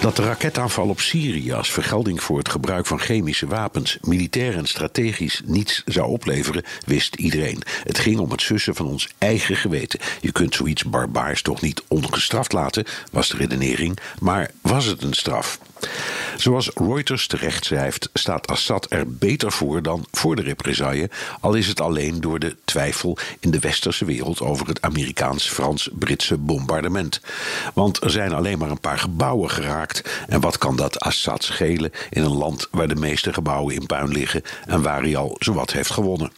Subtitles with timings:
[0.00, 4.66] Dat de raketaanval op Syrië als vergelding voor het gebruik van chemische wapens militair en
[4.66, 7.62] strategisch niets zou opleveren, wist iedereen.
[7.84, 10.00] Het ging om het sussen van ons eigen geweten.
[10.20, 13.98] Je kunt zoiets barbaars toch niet ongestraft laten, was de redenering.
[14.20, 15.58] Maar was het een straf?
[16.40, 21.66] Zoals Reuters terecht schrijft, staat Assad er beter voor dan voor de represaille, al is
[21.66, 27.20] het alleen door de twijfel in de westerse wereld over het Amerikaans-Frans-Britse bombardement.
[27.74, 31.92] Want er zijn alleen maar een paar gebouwen geraakt en wat kan dat Assad schelen
[32.10, 35.72] in een land waar de meeste gebouwen in puin liggen en waar hij al zowat
[35.72, 36.32] heeft gewonnen?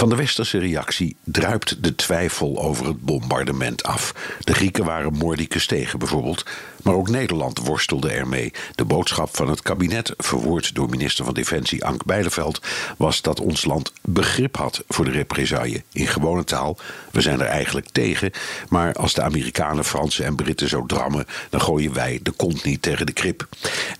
[0.00, 4.14] Van de westerse reactie druipt de twijfel over het bombardement af.
[4.40, 6.44] De Grieken waren mordicus tegen bijvoorbeeld,
[6.82, 8.52] maar ook Nederland worstelde ermee.
[8.74, 12.60] De boodschap van het kabinet, verwoord door minister van Defensie Ank Bijleveld,
[12.96, 15.82] was dat ons land begrip had voor de represaille.
[15.92, 16.78] In gewone taal,
[17.10, 18.30] we zijn er eigenlijk tegen,
[18.68, 22.82] maar als de Amerikanen, Fransen en Britten zo drammen, dan gooien wij de kont niet
[22.82, 23.48] tegen de krip.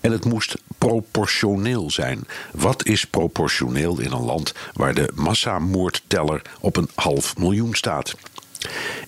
[0.01, 2.27] En het moest proportioneel zijn.
[2.51, 8.15] Wat is proportioneel in een land waar de massamoordteller op een half miljoen staat?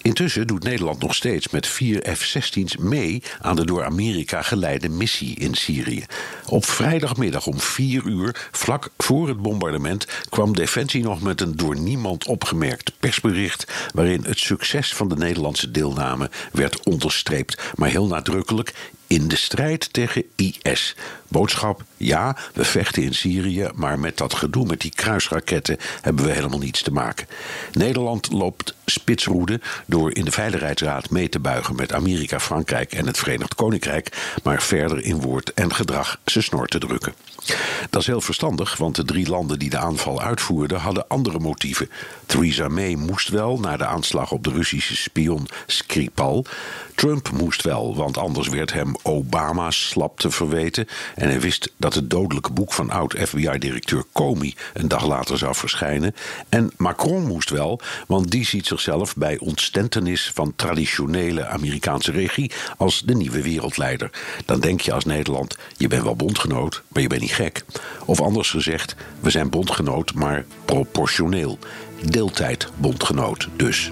[0.04, 5.36] Intussen doet Nederland nog steeds met vier F-16's mee aan de door Amerika geleide missie
[5.36, 6.06] in Syrië.
[6.46, 11.80] Op vrijdagmiddag om vier uur, vlak voor het bombardement, kwam Defensie nog met een door
[11.80, 18.74] niemand opgemerkt persbericht waarin het succes van de Nederlandse deelname werd onderstreept, maar heel nadrukkelijk
[19.08, 20.96] in de strijd tegen IS.
[21.28, 26.32] Boodschap: ja, we vechten in Syrië, maar met dat gedoe met die kruisraketten hebben we
[26.32, 27.28] helemaal niets te maken.
[27.72, 33.18] Nederland loopt spitsroede door in de Veiligheidsraad mee te buigen met Amerika, Frankrijk en het
[33.18, 37.14] Verenigd Koninkrijk, maar verder in woord en gedrag zijn snor te drukken.
[37.90, 41.90] Dat is heel verstandig, want de drie landen die de aanval uitvoerden hadden andere motieven.
[42.26, 46.46] Theresa May moest wel na de aanslag op de Russische spion Skripal.
[46.96, 50.88] Trump moest wel, want anders werd hem Obama's slap te verweten.
[51.16, 56.16] En hij wist dat het dodelijke boek van oud-FBI-directeur Comey een dag later zou verschijnen.
[56.50, 63.02] En Macron moest wel, want die ziet zichzelf bij ontstentenis van traditionele Amerikaanse regie als
[63.02, 64.10] de nieuwe wereldleider.
[64.46, 67.64] Dan denk je als Nederland: je bent wel bondgenoot, maar je bent niet gek.
[68.06, 71.58] Of anders gezegd, we zijn bondgenoot, maar proportioneel.
[72.06, 73.92] Deeltijd bondgenoot dus.